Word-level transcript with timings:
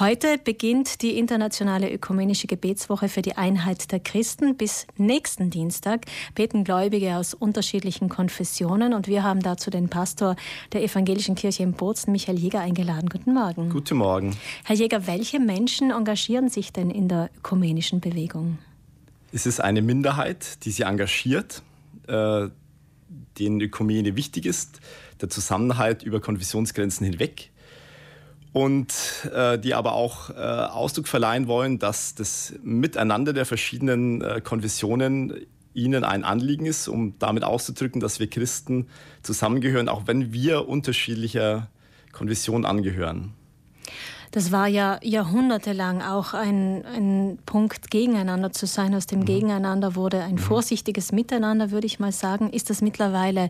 Heute 0.00 0.38
beginnt 0.38 1.02
die 1.02 1.18
internationale 1.18 1.92
ökumenische 1.92 2.46
Gebetswoche 2.46 3.08
für 3.08 3.20
die 3.20 3.36
Einheit 3.36 3.90
der 3.90 3.98
Christen. 3.98 4.56
Bis 4.56 4.86
nächsten 4.96 5.50
Dienstag 5.50 6.06
beten 6.36 6.62
Gläubige 6.62 7.16
aus 7.16 7.34
unterschiedlichen 7.34 8.08
Konfessionen 8.08 8.94
und 8.94 9.08
wir 9.08 9.24
haben 9.24 9.40
dazu 9.40 9.70
den 9.70 9.88
Pastor 9.88 10.36
der 10.72 10.84
Evangelischen 10.84 11.34
Kirche 11.34 11.64
in 11.64 11.72
Bozen, 11.72 12.12
Michael 12.12 12.38
Jäger, 12.38 12.60
eingeladen. 12.60 13.08
Guten 13.08 13.34
Morgen. 13.34 13.70
Guten 13.70 13.96
Morgen. 13.96 14.36
Herr 14.62 14.76
Jäger, 14.76 15.08
welche 15.08 15.40
Menschen 15.40 15.90
engagieren 15.90 16.48
sich 16.48 16.72
denn 16.72 16.90
in 16.90 17.08
der 17.08 17.28
ökumenischen 17.36 17.98
Bewegung? 17.98 18.58
Es 19.32 19.46
ist 19.46 19.60
eine 19.60 19.82
Minderheit, 19.82 20.64
die 20.64 20.70
sich 20.70 20.86
engagiert, 20.86 21.62
äh, 22.06 22.46
denen 23.36 23.60
Ökumene 23.60 24.14
wichtig 24.14 24.46
ist, 24.46 24.78
der 25.20 25.28
Zusammenhalt 25.28 26.04
über 26.04 26.20
Konfessionsgrenzen 26.20 27.04
hinweg 27.04 27.50
und 28.52 28.92
äh, 29.32 29.58
die 29.58 29.74
aber 29.74 29.92
auch 29.92 30.30
äh, 30.30 30.34
Ausdruck 30.34 31.08
verleihen 31.08 31.48
wollen, 31.48 31.78
dass 31.78 32.14
das 32.14 32.54
Miteinander 32.62 33.32
der 33.32 33.46
verschiedenen 33.46 34.22
äh, 34.22 34.40
Konfessionen 34.40 35.34
ihnen 35.74 36.02
ein 36.04 36.24
Anliegen 36.24 36.66
ist, 36.66 36.88
um 36.88 37.18
damit 37.18 37.44
auszudrücken, 37.44 38.00
dass 38.00 38.18
wir 38.20 38.28
Christen 38.28 38.88
zusammengehören, 39.22 39.88
auch 39.88 40.06
wenn 40.06 40.32
wir 40.32 40.68
unterschiedlicher 40.68 41.68
Konfessionen 42.12 42.64
angehören. 42.64 43.32
Das 44.30 44.52
war 44.52 44.66
ja 44.66 44.98
jahrhundertelang 45.02 46.02
auch 46.02 46.34
ein, 46.34 46.84
ein 46.84 47.38
Punkt, 47.46 47.90
gegeneinander 47.90 48.52
zu 48.52 48.66
sein. 48.66 48.94
Aus 48.94 49.06
dem 49.06 49.20
mhm. 49.20 49.24
Gegeneinander 49.24 49.94
wurde 49.94 50.22
ein 50.22 50.34
mhm. 50.34 50.38
vorsichtiges 50.38 51.12
Miteinander, 51.12 51.70
würde 51.70 51.86
ich 51.86 51.98
mal 51.98 52.12
sagen. 52.12 52.50
Ist 52.50 52.68
das 52.68 52.82
mittlerweile 52.82 53.48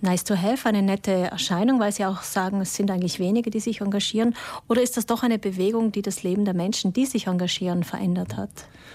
nice 0.00 0.24
to 0.24 0.36
have, 0.36 0.68
eine 0.68 0.82
nette 0.82 1.12
Erscheinung, 1.12 1.80
weil 1.80 1.92
Sie 1.92 2.04
auch 2.04 2.22
sagen, 2.22 2.60
es 2.60 2.74
sind 2.74 2.90
eigentlich 2.90 3.18
wenige, 3.18 3.50
die 3.50 3.60
sich 3.60 3.80
engagieren? 3.80 4.34
Oder 4.68 4.82
ist 4.82 4.96
das 4.96 5.06
doch 5.06 5.22
eine 5.22 5.38
Bewegung, 5.38 5.92
die 5.92 6.02
das 6.02 6.22
Leben 6.22 6.44
der 6.44 6.54
Menschen, 6.54 6.92
die 6.92 7.06
sich 7.06 7.26
engagieren, 7.26 7.84
verändert 7.84 8.36
hat? 8.36 8.50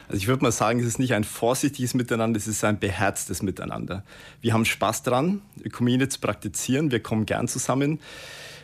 Also 0.08 0.18
ich 0.18 0.28
würde 0.28 0.44
mal 0.44 0.52
sagen, 0.52 0.80
es 0.80 0.86
ist 0.86 1.00
nicht 1.00 1.14
ein 1.14 1.24
vorsichtiges 1.24 1.94
Miteinander, 1.94 2.38
es 2.38 2.48
ist 2.48 2.64
ein 2.64 2.80
beherztes 2.80 3.42
Miteinander. 3.42 4.04
Wir 4.42 4.54
haben 4.54 4.66
Spaß 4.66 5.04
dran, 5.04 5.42
Ökumene 5.64 6.10
zu 6.10 6.20
praktizieren, 6.20 6.92
wir 6.92 7.02
kommen 7.02 7.26
gern 7.26 7.48
zusammen. 7.48 8.00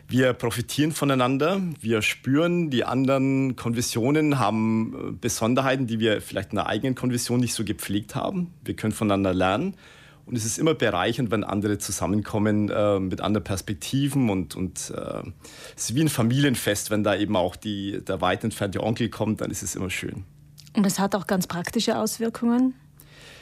Wir 0.10 0.32
profitieren 0.32 0.94
voneinander, 0.94 1.62
wir 1.82 2.02
spüren, 2.02 2.70
die 2.70 2.86
anderen 2.86 3.58
Konfessionen 3.58 4.40
haben 4.40 4.94
äh, 4.94 5.12
Besonderheiten, 5.12 5.86
die 5.86 6.00
wir 6.00 6.22
vielleicht 6.22 6.52
in 6.52 6.56
der 6.56 6.68
eigenen 6.68 6.96
Konfession 6.96 7.42
nicht 7.42 7.54
so 7.54 7.66
gepflegt 7.66 8.16
haben. 8.16 8.54
Wir 8.64 8.74
können 8.74 8.94
voneinander 8.94 9.34
lernen 9.34 9.76
und 10.28 10.36
es 10.36 10.46
ist 10.46 10.60
immer 10.60 10.74
bereichernd, 10.74 11.32
wenn 11.32 11.44
andere 11.44 11.78
zusammenkommen 11.78 12.70
äh, 12.70 13.00
mit 13.00 13.22
anderen 13.22 13.44
Perspektiven 13.44 14.30
und, 14.30 14.56
und 14.56 14.92
äh, 14.96 15.24
es 15.76 15.90
ist 15.90 15.96
wie 15.96 16.02
ein 16.02 16.10
Familienfest, 16.10 16.92
wenn 16.92 17.04
da 17.04 17.16
eben 17.16 17.36
auch 17.36 17.56
die, 17.56 18.04
der 18.06 18.20
weit 18.20 18.44
entfernte 18.44 18.84
Onkel 18.84 19.10
kommt, 19.10 19.42
dann 19.42 19.52
ist 19.52 19.64
es 19.64 19.76
immer 19.76 19.90
schön. 19.90 20.26
Und 20.76 20.86
es 20.86 21.00
hat 21.00 21.16
auch 21.16 21.28
ganz 21.28 21.48
praktische 21.48 21.98
Auswirkungen? 21.98 22.74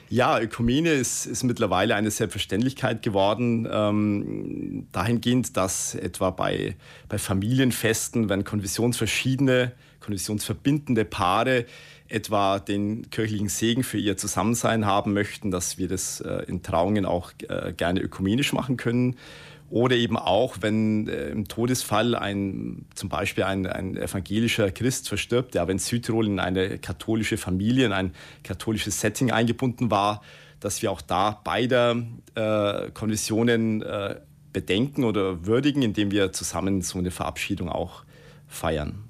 Ja, 0.09 0.39
Ökumene 0.39 0.91
ist, 0.91 1.25
ist 1.25 1.43
mittlerweile 1.43 1.95
eine 1.95 2.11
Selbstverständlichkeit 2.11 3.01
geworden, 3.01 3.67
ähm, 3.69 4.87
dahingehend, 4.91 5.57
dass 5.57 5.95
etwa 5.95 6.29
bei, 6.29 6.75
bei 7.09 7.17
Familienfesten, 7.17 8.29
wenn 8.29 8.43
konfessionsverschiedene, 8.43 9.71
konfessionsverbindende 9.99 11.05
Paare 11.05 11.65
etwa 12.07 12.59
den 12.59 13.09
kirchlichen 13.09 13.49
Segen 13.49 13.83
für 13.83 13.97
ihr 13.97 14.17
Zusammensein 14.17 14.85
haben 14.85 15.13
möchten, 15.13 15.51
dass 15.51 15.77
wir 15.77 15.87
das 15.87 16.21
äh, 16.21 16.43
in 16.47 16.61
Trauungen 16.61 17.05
auch 17.05 17.31
äh, 17.47 17.73
gerne 17.73 18.01
ökumenisch 18.01 18.53
machen 18.53 18.77
können. 18.77 19.15
Oder 19.71 19.95
eben 19.95 20.15
auch, 20.15 20.57
wenn 20.61 21.07
äh, 21.07 21.29
im 21.29 21.47
Todesfall 21.47 22.13
ein, 22.15 22.85
zum 22.93 23.09
Beispiel 23.09 23.43
ein, 23.43 23.65
ein 23.65 23.97
evangelischer 23.97 24.69
Christ 24.71 25.09
verstirbt, 25.09 25.55
der 25.55 25.63
aber 25.63 25.71
in 25.71 25.79
Südtirol 25.79 26.27
in 26.27 26.39
eine 26.39 26.77
katholische 26.77 27.37
Familie, 27.37 27.87
in 27.87 27.91
ein 27.91 28.13
katholisches 28.43 29.01
Setting 29.01 29.31
eingebunden 29.31 29.89
war, 29.89 30.21
dass 30.59 30.81
wir 30.81 30.91
auch 30.91 31.01
da 31.01 31.41
beider 31.43 31.97
äh, 32.35 32.91
Konditionen 32.91 33.81
äh, 33.81 34.17
bedenken 34.53 35.03
oder 35.03 35.45
würdigen, 35.45 35.81
indem 35.81 36.11
wir 36.11 36.31
zusammen 36.31 36.81
so 36.81 36.99
eine 36.99 37.11
Verabschiedung 37.11 37.69
auch 37.69 38.03
feiern. 38.47 39.04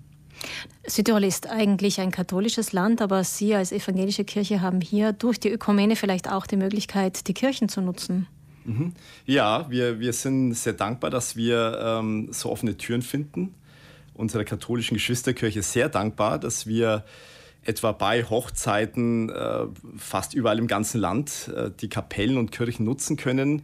Südtirol 0.87 1.23
ist 1.23 1.49
eigentlich 1.49 1.99
ein 1.99 2.11
katholisches 2.11 2.73
Land, 2.73 3.01
aber 3.01 3.23
Sie 3.23 3.55
als 3.55 3.71
evangelische 3.71 4.23
Kirche 4.23 4.61
haben 4.61 4.81
hier 4.81 5.13
durch 5.13 5.39
die 5.39 5.49
Ökumene 5.49 5.95
vielleicht 5.95 6.31
auch 6.31 6.47
die 6.47 6.57
Möglichkeit, 6.57 7.27
die 7.27 7.33
Kirchen 7.33 7.69
zu 7.69 7.81
nutzen. 7.81 8.27
Mhm. 8.65 8.93
Ja, 9.25 9.69
wir, 9.69 9.99
wir 9.99 10.13
sind 10.13 10.53
sehr 10.53 10.73
dankbar, 10.73 11.09
dass 11.09 11.35
wir 11.35 11.79
ähm, 11.81 12.29
so 12.31 12.51
offene 12.51 12.77
Türen 12.77 13.01
finden. 13.01 13.53
Unserer 14.13 14.43
katholischen 14.43 14.95
Geschwisterkirche 14.95 15.61
sehr 15.61 15.89
dankbar, 15.89 16.39
dass 16.39 16.67
wir 16.67 17.03
etwa 17.63 17.91
bei 17.91 18.23
Hochzeiten 18.23 19.29
äh, 19.29 19.65
fast 19.97 20.33
überall 20.33 20.59
im 20.59 20.67
ganzen 20.67 21.01
Land 21.01 21.51
äh, 21.55 21.71
die 21.79 21.89
Kapellen 21.89 22.37
und 22.37 22.51
Kirchen 22.51 22.85
nutzen 22.85 23.17
können. 23.17 23.63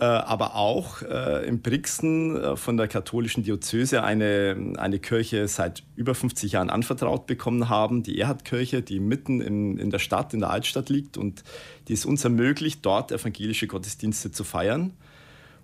Äh, 0.00 0.04
aber 0.04 0.54
auch 0.54 1.02
äh, 1.02 1.44
in 1.48 1.60
Brixen 1.60 2.36
äh, 2.36 2.56
von 2.56 2.76
der 2.76 2.86
katholischen 2.86 3.42
Diözese 3.42 4.04
eine, 4.04 4.74
eine 4.76 5.00
Kirche 5.00 5.48
seit 5.48 5.82
über 5.96 6.14
50 6.14 6.52
Jahren 6.52 6.70
anvertraut 6.70 7.26
bekommen 7.26 7.68
haben, 7.68 8.04
die 8.04 8.20
Erhardkirche, 8.20 8.82
die 8.82 9.00
mitten 9.00 9.40
in, 9.40 9.76
in 9.76 9.90
der 9.90 9.98
Stadt, 9.98 10.34
in 10.34 10.40
der 10.40 10.50
Altstadt 10.50 10.88
liegt 10.88 11.16
und 11.16 11.42
die 11.88 11.94
es 11.94 12.06
uns 12.06 12.22
ermöglicht, 12.22 12.86
dort 12.86 13.10
evangelische 13.10 13.66
Gottesdienste 13.66 14.30
zu 14.30 14.44
feiern. 14.44 14.92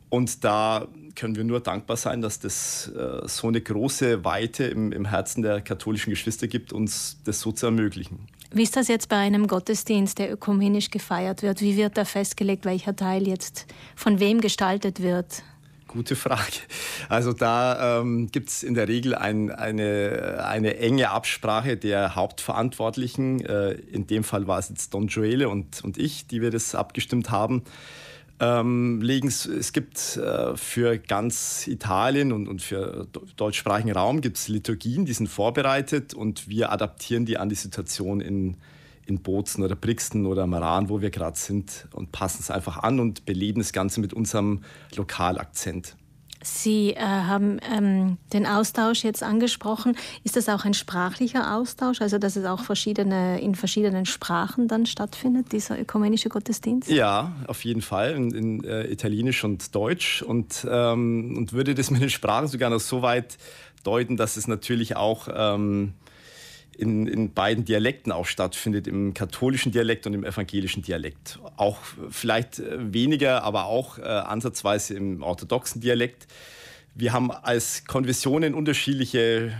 Und 0.09 0.43
da 0.43 0.89
können 1.15 1.37
wir 1.37 1.45
nur 1.45 1.61
dankbar 1.61 1.97
sein, 1.97 2.21
dass 2.21 2.41
das 2.41 2.89
äh, 2.89 3.29
so 3.29 3.47
eine 3.47 3.61
große 3.61 4.25
Weite 4.25 4.65
im, 4.65 4.91
im 4.91 5.05
Herzen 5.05 5.43
der 5.43 5.61
katholischen 5.61 6.11
Geschwister 6.11 6.49
gibt, 6.49 6.73
uns 6.73 7.21
das 7.25 7.41
so 7.41 7.53
zu 7.53 7.67
ermöglichen. 7.67 8.27
Wie 8.55 8.63
ist 8.63 8.77
das 8.77 8.87
jetzt 8.87 9.09
bei 9.09 9.17
einem 9.17 9.49
Gottesdienst, 9.49 10.21
der 10.21 10.33
ökumenisch 10.33 10.93
gefeiert 10.93 11.43
wird? 11.43 11.61
Wie 11.61 11.77
wird 11.77 11.99
da 11.99 12.05
festgelegt, 12.05 12.65
welcher 12.65 12.95
Teil 12.95 13.27
jetzt 13.27 13.67
von 13.97 14.21
wem 14.21 14.41
gestaltet 14.41 15.03
wird? 15.03 15.43
Gute 15.89 16.15
Frage. 16.15 16.61
Also 17.09 17.33
da 17.33 18.01
ähm, 18.01 18.29
gibt 18.31 18.51
es 18.51 18.63
in 18.63 18.75
der 18.75 18.87
Regel 18.87 19.17
ein, 19.17 19.51
eine, 19.51 20.45
eine 20.47 20.77
enge 20.77 21.11
Absprache 21.11 21.77
der 21.77 22.15
Hauptverantwortlichen. 22.15 23.45
Äh, 23.45 23.73
in 23.73 24.07
dem 24.07 24.23
Fall 24.23 24.47
war 24.47 24.61
es 24.61 24.69
jetzt 24.69 24.95
Don 24.95 25.09
Joele 25.09 25.49
und, 25.49 25.83
und 25.83 25.99
ich, 25.99 26.29
die 26.29 26.41
wir 26.41 26.53
das 26.53 26.77
abgestimmt 26.77 27.33
haben 27.33 27.65
ähm. 28.41 29.03
Es 29.47 29.73
gibt 29.73 30.17
äh, 30.17 30.57
für 30.57 30.99
ganz 30.99 31.67
Italien 31.67 32.33
und, 32.33 32.49
und 32.49 32.63
für 32.63 33.07
deutschsprachigen 33.37 33.93
Raum 33.93 34.21
gibt 34.21 34.37
Liturgien, 34.49 35.05
die 35.05 35.13
sind 35.13 35.29
vorbereitet 35.29 36.15
und 36.15 36.49
wir 36.49 36.73
adaptieren 36.73 37.27
die 37.27 37.39
an 37.39 37.49
die 37.49 37.55
Situation 37.55 38.21
in, 38.21 38.57
in 39.07 39.21
Bozen 39.21 39.63
oder 39.63 39.77
Brixen 39.77 40.27
oder 40.27 40.47
Maran, 40.47 40.89
wo 40.89 41.01
wir 41.01 41.11
gerade 41.11 41.39
sind 41.39 41.87
und 41.93 42.13
passen 42.13 42.39
es 42.41 42.51
einfach 42.51 42.79
an 42.79 43.01
und 43.01 43.25
beleben 43.25 43.61
das 43.61 43.73
Ganze 43.73 44.01
mit 44.01 44.13
unserem 44.13 44.63
Lokalakzent. 44.97 45.97
Sie 46.45 46.91
äh, 46.91 47.01
haben 47.01 47.59
ähm, 47.75 48.19
den 48.33 48.47
Austausch 48.47 49.03
jetzt 49.03 49.23
angesprochen. 49.23 49.97
Ist 50.23 50.37
das 50.37 50.49
auch 50.49 50.65
ein 50.65 50.75
sprachlicher 50.75 51.57
Austausch, 51.57 52.01
also 52.01 52.19
dass 52.19 52.37
es 52.37 52.45
auch 52.45 52.63
verschiedene, 52.63 53.41
in 53.41 53.55
verschiedenen 53.55 54.07
Sprachen 54.07 54.69
dann 54.69 54.87
stattfindet, 54.87 55.53
dieser 55.53 55.81
ökumenische 55.81 56.29
Gottesdienst? 56.29 56.91
Ja, 56.91 57.33
auf 57.47 57.65
jeden 57.65 57.83
Fall, 57.83 58.13
in, 58.13 58.31
in 58.35 58.65
äh, 58.65 58.87
Italienisch 58.87 59.43
und 59.45 59.75
Deutsch 59.75 60.23
und, 60.23 60.67
ähm, 60.71 61.35
und 61.37 61.53
würde 61.53 61.75
das 61.75 61.91
mit 61.91 62.03
den 62.03 62.11
Sprachen 62.11 62.49
sogar 62.49 62.71
noch 62.71 62.81
so 62.81 63.03
weit 63.03 63.39
deuten, 63.83 64.17
dass 64.17 64.37
es 64.37 64.47
natürlich 64.47 64.97
auch 64.97 65.29
ähm, 65.35 65.95
in, 66.75 67.07
in 67.07 67.33
beiden 67.33 67.65
Dialekten 67.65 68.13
auch 68.13 68.27
stattfindet, 68.27 68.87
im 68.87 69.15
katholischen 69.15 69.73
Dialekt 69.73 70.07
und 70.07 70.15
im 70.15 70.25
evangelischen 70.25 70.83
Dialekt. 70.83 71.39
Auch 71.57 71.79
vielleicht 72.11 72.59
äh, 72.59 72.93
weniger, 72.93 73.43
aber 73.43 73.67
auch 73.67 73.99
äh, 73.99 74.03
ansatzweise 74.03 74.95
im 74.95 75.23
orthodoxen 75.23 75.81
Dialekt. 75.81 76.27
Wir 76.95 77.13
haben 77.13 77.31
als 77.31 77.85
Konfessionen 77.87 78.55
unterschiedliche 78.55 79.53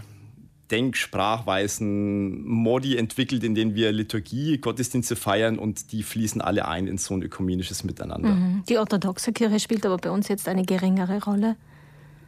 Denksprachweisen, 0.71 2.47
Modi 2.47 2.97
entwickelt, 2.97 3.45
in 3.45 3.55
denen 3.55 3.75
wir 3.75 3.93
Liturgie, 3.93 4.59
Gottesdienste 4.59 5.15
feiern 5.15 5.59
und 5.59 5.93
die 5.93 6.03
fließen 6.03 6.41
alle 6.41 6.67
ein 6.67 6.87
in 6.87 6.97
so 6.99 7.15
ein 7.15 7.23
ökumenisches 7.23 7.85
Miteinander. 7.85 8.31
Mhm. 8.31 8.63
Die 8.69 8.79
orthodoxe 8.79 9.33
Kirche 9.33 9.61
spielt 9.61 9.85
aber 9.85 9.99
bei 9.99 10.11
uns 10.11 10.29
jetzt 10.29 10.49
eine 10.49 10.65
geringere 10.65 11.23
Rolle. 11.23 11.57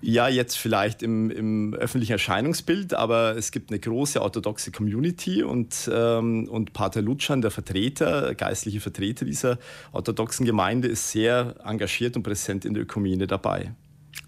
Ja, 0.08 0.28
jetzt 0.28 0.56
vielleicht 0.56 1.02
im, 1.02 1.32
im, 1.32 1.74
öffentlichen 1.74 2.12
Erscheinungsbild, 2.12 2.94
aber 2.94 3.36
es 3.36 3.50
gibt 3.50 3.72
eine 3.72 3.80
große 3.80 4.22
orthodoxe 4.22 4.70
Community 4.70 5.42
und, 5.42 5.90
ähm, 5.92 6.46
und 6.48 6.72
Pater 6.72 7.02
Lutschan, 7.02 7.42
der 7.42 7.50
Vertreter, 7.50 8.36
geistliche 8.36 8.78
Vertreter 8.78 9.24
dieser 9.24 9.58
orthodoxen 9.90 10.46
Gemeinde, 10.46 10.86
ist 10.86 11.10
sehr 11.10 11.56
engagiert 11.64 12.16
und 12.16 12.22
präsent 12.22 12.64
in 12.64 12.74
der 12.74 12.84
Ökumene 12.84 13.26
dabei. 13.26 13.72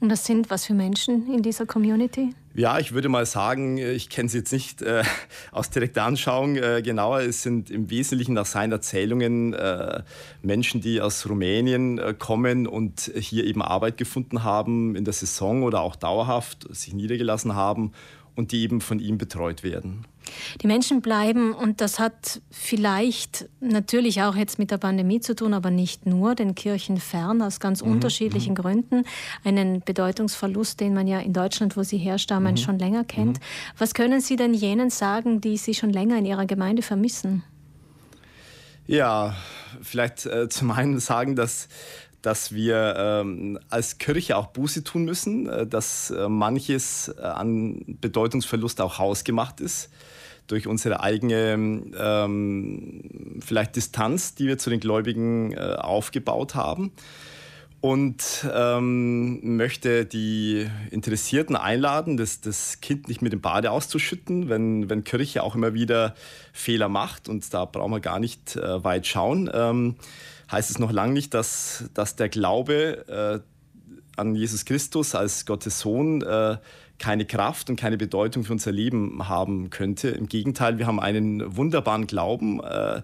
Und 0.01 0.11
das 0.11 0.25
sind 0.25 0.49
was 0.49 0.67
für 0.67 0.75
Menschen 0.75 1.33
in 1.33 1.43
dieser 1.43 1.67
Community? 1.67 2.33
Ja, 2.55 2.79
ich 2.79 2.93
würde 2.93 3.09
mal 3.09 3.27
sagen, 3.27 3.79
ich 3.79 4.09
kenne 4.09 4.29
sie 4.29 4.39
jetzt 4.39 4.53
nicht 4.53 4.83
äh, 4.83 5.03
aus 5.53 5.71
direkter 5.71 6.05
Anschauung 6.05 6.57
äh, 6.57 6.83
genauer. 6.83 7.21
Es 7.21 7.43
sind 7.43 7.71
im 7.71 7.91
Wesentlichen 7.91 8.35
nach 8.35 8.47
seinen 8.47 8.73
Erzählungen 8.73 9.55
äh, 9.55 10.03
Menschen, 10.43 10.81
die 10.81 11.01
aus 11.01 11.29
Rumänien 11.29 11.99
äh, 11.99 12.15
kommen 12.17 12.67
und 12.67 13.13
hier 13.17 13.45
eben 13.45 13.63
Arbeit 13.63 13.97
gefunden 13.97 14.45
haben 14.45 14.95
in 14.95 15.05
der 15.05 15.15
Saison 15.15 15.63
oder 15.65 15.81
auch 15.81 15.97
dauerhaft 15.97 16.67
sich 16.75 16.95
niedergelassen 16.95 17.55
haben 17.55 17.93
und 18.37 18.53
die 18.53 18.63
eben 18.63 18.81
von 18.81 19.01
ihm 19.01 19.19
betreut 19.19 19.65
werden. 19.65 20.05
Die 20.63 20.67
Menschen 20.67 21.01
bleiben, 21.01 21.53
und 21.53 21.81
das 21.81 21.99
hat 21.99 22.41
vielleicht 22.51 23.49
natürlich 23.61 24.23
auch 24.23 24.37
jetzt 24.37 24.59
mit 24.59 24.71
der 24.71 24.79
Pandemie 24.79 25.21
zu 25.21 25.35
tun, 25.35 25.55
aber 25.55 25.71
nicht 25.71 26.07
nur, 26.07 26.35
den 26.35 26.55
Kirchen 26.55 26.99
fern 26.99 27.43
aus 27.43 27.61
ganz 27.61 27.83
mhm. 27.83 27.93
unterschiedlichen 27.93 28.53
mhm. 28.53 28.57
Gründen. 28.57 29.05
Einen 29.45 29.81
Bedeutungsverlust, 29.81 30.81
den 30.81 30.95
man 30.95 31.07
ja 31.07 31.21
in 31.21 31.33
Deutschland, 31.33 31.77
wo 31.77 31.83
Sie 31.83 31.99
herstammen, 31.99 32.53
mhm. 32.53 32.59
schon 32.59 32.79
länger 32.79 33.05
kennt. 33.05 33.39
Mhm. 33.39 33.45
Was 33.79 33.95
können 33.95 34.21
Sie 34.21 34.37
denn 34.37 34.55
jenen 34.55 34.91
sagen, 34.91 35.41
die 35.41 35.57
Sie 35.57 35.75
schon 35.75 35.91
länger 35.91 36.19
in 36.19 36.27
Ihrer 36.27 36.47
Gemeinde 36.47 36.83
vermissen? 36.83 37.43
Ja, 38.87 39.37
vielleicht 39.83 40.25
äh, 40.27 40.49
zum 40.49 40.71
einen 40.71 40.99
sagen, 40.99 41.37
dass 41.37 41.69
dass 42.23 42.53
wir 42.53 42.97
ähm, 42.97 43.59
als 43.71 43.99
Kirche 43.99 44.37
auch 44.37 44.49
Buße 44.49 44.83
tun 44.83 45.05
müssen, 45.05 45.49
äh, 45.49 45.67
dass 45.67 46.11
äh, 46.11 46.29
manches 46.29 47.09
äh, 47.17 47.23
an 47.23 47.85
Bedeutungsverlust 47.87 48.81
auch 48.81 48.99
hausgemacht 48.99 49.61
ist 49.61 49.91
durch 50.49 50.67
unsere 50.67 51.01
eigene 51.01 51.53
ähm, 51.97 53.39
vielleicht 53.41 53.77
Distanz, 53.77 54.35
die 54.35 54.47
wir 54.47 54.59
zu 54.59 54.71
den 54.71 54.81
Gläubigen 54.81 55.53
äh, 55.53 55.77
aufgebaut 55.79 56.55
haben. 56.55 56.93
Und 57.81 58.45
ähm, 58.53 59.57
möchte 59.57 60.05
die 60.05 60.67
Interessierten 60.91 61.55
einladen, 61.55 62.17
das, 62.17 62.41
das 62.41 62.81
Kind 62.81 63.07
nicht 63.07 63.23
mit 63.23 63.33
dem 63.33 63.41
Bade 63.41 63.71
auszuschütten, 63.71 64.49
wenn, 64.49 64.91
wenn 64.91 65.05
Kirche 65.05 65.45
auch 65.45 65.55
immer 65.55 65.75
wieder 65.75 66.17
Fehler 66.53 66.89
macht. 66.89 67.29
Und 67.29 67.55
da 67.55 67.67
brauchen 67.67 67.93
wir 67.93 68.01
gar 68.01 68.19
nicht 68.19 68.57
äh, 68.57 68.83
weit 68.83 69.07
schauen. 69.07 69.49
Ähm, 69.55 69.95
heißt 70.51 70.71
es 70.71 70.81
noch 70.81 70.91
lange 70.91 71.13
nicht, 71.13 71.35
dass, 71.35 71.85
dass 71.95 72.17
der 72.17 72.29
Glaube 72.29 73.45
äh, 73.47 74.19
an 74.19 74.35
Jesus 74.35 74.65
Christus 74.65 75.15
als 75.15 75.47
Gottes 75.47 75.79
Sohn 75.79 76.23
äh, 76.23 76.57
keine 76.99 77.25
Kraft 77.25 77.71
und 77.71 77.77
keine 77.77 77.97
Bedeutung 77.97 78.45
für 78.45 78.53
unser 78.53 78.73
Leben 78.73 79.29
haben 79.29 79.71
könnte. 79.71 80.09
Im 80.09 80.29
Gegenteil, 80.29 80.79
wir 80.79 80.87
haben 80.87 81.01
einen 81.01 81.57
wunderbaren 81.57 82.07
Glauben, 82.07 82.61
äh, 82.61 83.03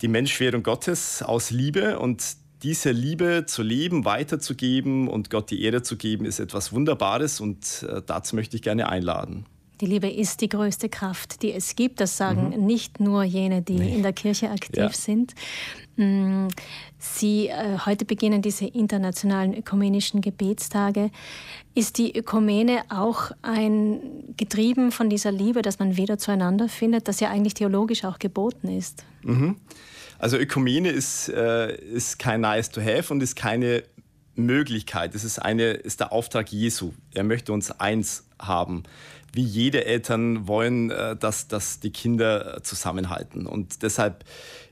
die 0.00 0.08
Menschwerdung 0.08 0.62
Gottes 0.62 1.22
aus 1.22 1.50
Liebe 1.50 1.98
und 1.98 2.36
diese 2.62 2.90
Liebe 2.90 3.44
zu 3.46 3.62
leben, 3.62 4.04
weiterzugeben 4.04 5.08
und 5.08 5.30
Gott 5.30 5.50
die 5.50 5.62
Ehre 5.62 5.82
zu 5.82 5.96
geben, 5.96 6.24
ist 6.24 6.38
etwas 6.38 6.72
Wunderbares 6.72 7.40
und 7.40 7.84
äh, 7.88 8.02
dazu 8.04 8.36
möchte 8.36 8.56
ich 8.56 8.62
gerne 8.62 8.88
einladen. 8.88 9.46
Die 9.82 9.88
Liebe 9.88 10.08
ist 10.08 10.40
die 10.40 10.48
größte 10.48 10.88
Kraft, 10.88 11.42
die 11.42 11.52
es 11.52 11.74
gibt. 11.74 11.98
Das 11.98 12.16
sagen 12.16 12.50
mhm. 12.50 12.66
nicht 12.66 13.00
nur 13.00 13.24
jene, 13.24 13.62
die 13.62 13.80
nee. 13.80 13.96
in 13.96 14.04
der 14.04 14.12
Kirche 14.12 14.48
aktiv 14.48 14.76
ja. 14.76 14.92
sind. 14.92 15.34
Mm, 15.96 16.46
Sie, 16.98 17.48
äh, 17.48 17.78
heute 17.84 18.04
beginnen 18.04 18.42
diese 18.42 18.64
internationalen 18.64 19.58
ökumenischen 19.58 20.20
Gebetstage. 20.20 21.10
Ist 21.74 21.98
die 21.98 22.16
Ökumene 22.16 22.82
auch 22.90 23.32
ein 23.42 24.34
getrieben 24.36 24.92
von 24.92 25.10
dieser 25.10 25.32
Liebe, 25.32 25.62
dass 25.62 25.80
man 25.80 25.96
wieder 25.96 26.16
zueinander 26.16 26.68
findet, 26.68 27.08
das 27.08 27.18
ja 27.18 27.30
eigentlich 27.30 27.54
theologisch 27.54 28.04
auch 28.04 28.20
geboten 28.20 28.68
ist? 28.68 29.04
Mhm. 29.24 29.56
Also 30.20 30.36
Ökumene 30.36 30.90
ist, 30.90 31.28
äh, 31.28 31.74
ist 31.74 32.20
kein 32.20 32.42
Nice 32.42 32.70
to 32.70 32.80
Have 32.80 33.12
und 33.12 33.20
ist 33.20 33.34
keine 33.34 33.82
Möglichkeit. 34.34 35.14
Es 35.14 35.24
ist, 35.24 35.38
eine, 35.38 35.72
ist 35.72 36.00
der 36.00 36.12
Auftrag 36.12 36.50
Jesu. 36.50 36.92
Er 37.12 37.24
möchte 37.24 37.52
uns 37.52 37.70
eins 37.70 38.24
haben 38.38 38.84
wie 39.32 39.42
jede 39.42 39.86
Eltern 39.86 40.46
wollen, 40.46 40.90
äh, 40.90 41.16
dass, 41.16 41.48
dass 41.48 41.80
die 41.80 41.90
Kinder 41.90 42.62
zusammenhalten. 42.62 43.46
Und 43.46 43.82
deshalb 43.82 44.24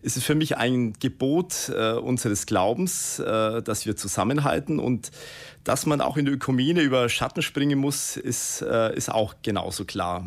ist 0.03 0.17
es 0.17 0.25
für 0.25 0.35
mich 0.35 0.57
ein 0.57 0.93
Gebot 1.01 1.71
äh, 1.75 1.93
unseres 1.93 2.47
Glaubens, 2.47 3.19
äh, 3.19 3.63
dass 3.63 3.87
wir 3.87 3.97
zusammenhalten. 3.97 4.79
Und 4.79 5.11
dass 5.65 5.87
man 5.87 6.01
auch 6.01 6.17
in 6.17 6.27
der 6.27 6.35
Ökumene 6.35 6.83
über 6.83 7.09
Schatten 7.09 7.43
springen 7.43 7.79
muss, 7.79 8.17
ist, 8.17 8.63
äh, 8.63 8.95
ist 8.95 9.11
auch 9.11 9.37
genauso 9.43 9.85
klar. 9.85 10.27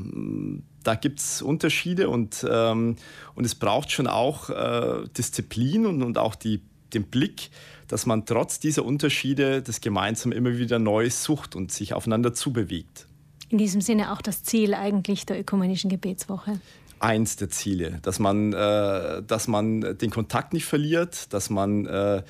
Da 0.83 0.95
gibt 0.95 1.19
es 1.19 1.41
Unterschiede 1.41 2.09
und, 2.09 2.45
ähm, 2.49 2.95
und 3.35 3.45
es 3.45 3.55
braucht 3.55 3.91
schon 3.91 4.07
auch 4.07 4.49
äh, 4.49 5.07
Disziplin 5.15 5.85
und, 5.85 6.01
und 6.01 6.17
auch 6.17 6.35
die, 6.35 6.61
den 6.93 7.05
Blick, 7.05 7.49
dass 7.87 8.05
man 8.05 8.25
trotz 8.25 8.59
dieser 8.59 8.85
Unterschiede 8.85 9.61
das 9.61 9.81
gemeinsam 9.81 10.31
immer 10.31 10.57
wieder 10.57 10.79
neu 10.79 11.09
sucht 11.09 11.55
und 11.55 11.71
sich 11.71 11.93
aufeinander 11.93 12.33
zubewegt 12.33 13.07
in 13.53 13.59
diesem 13.59 13.81
Sinne 13.81 14.11
auch 14.11 14.21
das 14.21 14.43
Ziel 14.43 14.73
eigentlich 14.73 15.27
der 15.27 15.39
ökumenischen 15.39 15.87
Gebetswoche? 15.87 16.59
Eins 16.99 17.35
der 17.35 17.49
Ziele, 17.51 17.99
dass 18.01 18.17
man, 18.17 18.51
äh, 18.51 19.21
dass 19.21 19.47
man 19.47 19.95
den 19.97 20.09
Kontakt 20.09 20.53
nicht 20.53 20.65
verliert, 20.65 21.31
dass 21.33 21.51
man 21.51 21.85
äh, 21.85 22.23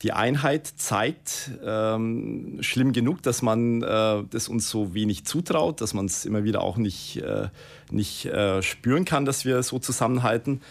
die 0.00 0.12
Einheit 0.12 0.66
zeigt. 0.66 1.50
Ähm, 1.62 2.56
schlimm 2.60 2.94
genug, 2.94 3.22
dass 3.22 3.42
man 3.42 3.82
äh, 3.82 4.24
das 4.30 4.48
uns 4.48 4.70
so 4.70 4.94
wenig 4.94 5.26
zutraut, 5.26 5.82
dass 5.82 5.92
man 5.92 6.06
es 6.06 6.24
immer 6.24 6.44
wieder 6.44 6.62
auch 6.62 6.78
nicht, 6.78 7.18
äh, 7.18 7.48
nicht 7.90 8.24
äh, 8.24 8.62
spüren 8.62 9.04
kann, 9.04 9.26
dass 9.26 9.44
wir 9.44 9.62
so 9.62 9.78
zusammenhalten. 9.78 10.62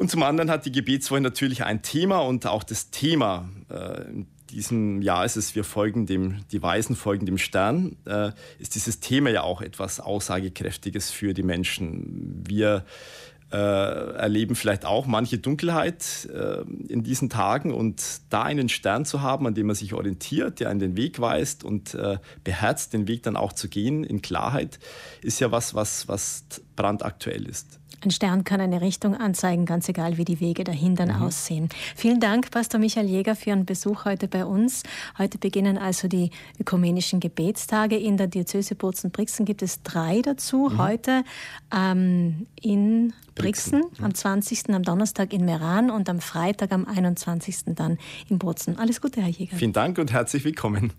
Und 0.00 0.10
zum 0.10 0.22
anderen 0.22 0.50
hat 0.50 0.64
die 0.64 0.72
Gebetswoche 0.72 1.20
natürlich 1.20 1.62
ein 1.62 1.82
Thema 1.82 2.20
und 2.20 2.46
auch 2.46 2.64
das 2.64 2.88
Thema 2.90 3.50
äh, 3.68 4.24
diesem 4.48 5.02
Jahr 5.02 5.26
ist 5.26 5.36
es, 5.36 5.54
wir 5.54 5.62
folgen 5.62 6.06
dem, 6.06 6.38
die 6.52 6.62
Weisen 6.62 6.96
folgen 6.96 7.26
dem 7.26 7.36
Stern, 7.36 7.96
äh, 8.06 8.30
ist 8.58 8.76
dieses 8.76 9.00
Thema 9.00 9.28
ja 9.28 9.42
auch 9.42 9.60
etwas 9.60 10.00
Aussagekräftiges 10.00 11.10
für 11.10 11.34
die 11.34 11.42
Menschen. 11.42 12.42
Wir 12.48 12.86
äh, 13.52 13.56
erleben 13.58 14.54
vielleicht 14.54 14.86
auch 14.86 15.04
manche 15.04 15.36
Dunkelheit 15.36 16.26
in 16.88 17.02
diesen 17.02 17.28
Tagen 17.28 17.74
und 17.74 18.02
da 18.30 18.44
einen 18.44 18.70
Stern 18.70 19.04
zu 19.04 19.20
haben, 19.20 19.46
an 19.46 19.54
dem 19.54 19.66
man 19.66 19.76
sich 19.76 19.92
orientiert, 19.92 20.60
der 20.60 20.70
einen 20.70 20.80
den 20.80 20.96
Weg 20.96 21.20
weist 21.20 21.62
und 21.62 21.94
beherzt, 22.42 22.94
den 22.94 23.06
Weg 23.06 23.24
dann 23.24 23.36
auch 23.36 23.52
zu 23.52 23.68
gehen 23.68 24.04
in 24.04 24.22
Klarheit, 24.22 24.78
ist 25.20 25.40
ja 25.40 25.52
was, 25.52 25.74
was, 25.74 26.08
was 26.08 26.44
brandaktuell 26.74 27.46
ist. 27.46 27.79
Ein 28.02 28.10
Stern 28.10 28.44
kann 28.44 28.60
eine 28.60 28.80
Richtung 28.80 29.14
anzeigen, 29.14 29.66
ganz 29.66 29.88
egal, 29.88 30.16
wie 30.16 30.24
die 30.24 30.40
Wege 30.40 30.64
dahin 30.64 30.96
dann 30.96 31.08
mhm. 31.08 31.22
aussehen. 31.22 31.68
Vielen 31.94 32.18
Dank, 32.18 32.50
Pastor 32.50 32.80
Michael 32.80 33.06
Jäger, 33.06 33.36
für 33.36 33.50
Ihren 33.50 33.66
Besuch 33.66 34.06
heute 34.06 34.26
bei 34.26 34.46
uns. 34.46 34.84
Heute 35.18 35.36
beginnen 35.36 35.76
also 35.76 36.08
die 36.08 36.30
ökumenischen 36.58 37.20
Gebetstage. 37.20 37.96
In 37.96 38.16
der 38.16 38.26
Diözese 38.26 38.74
Bozen-Brixen 38.74 39.44
gibt 39.44 39.60
es 39.60 39.82
drei 39.82 40.22
dazu. 40.22 40.70
Mhm. 40.70 40.78
Heute 40.78 41.24
ähm, 41.74 42.46
in 42.60 43.12
Brixen, 43.34 43.82
Brixen, 43.82 44.04
am 44.04 44.14
20. 44.14 44.70
am 44.70 44.82
Donnerstag 44.82 45.34
in 45.34 45.44
Meran 45.44 45.90
und 45.90 46.08
am 46.08 46.20
Freitag 46.20 46.72
am 46.72 46.86
21. 46.86 47.74
dann 47.74 47.98
in 48.28 48.38
Bozen. 48.38 48.78
Alles 48.78 49.02
Gute, 49.02 49.20
Herr 49.20 49.28
Jäger. 49.28 49.56
Vielen 49.56 49.74
Dank 49.74 49.98
und 49.98 50.10
herzlich 50.10 50.44
willkommen. 50.44 50.92